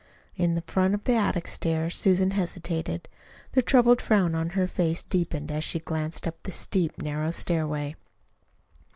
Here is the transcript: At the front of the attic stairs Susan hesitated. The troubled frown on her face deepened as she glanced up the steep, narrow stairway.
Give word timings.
At 0.39 0.55
the 0.55 0.63
front 0.63 0.95
of 0.95 1.03
the 1.03 1.13
attic 1.13 1.47
stairs 1.47 1.95
Susan 1.95 2.31
hesitated. 2.31 3.07
The 3.51 3.61
troubled 3.61 4.01
frown 4.01 4.33
on 4.33 4.49
her 4.57 4.67
face 4.67 5.03
deepened 5.03 5.51
as 5.51 5.63
she 5.63 5.77
glanced 5.77 6.25
up 6.27 6.41
the 6.41 6.51
steep, 6.51 6.99
narrow 6.99 7.29
stairway. 7.29 7.95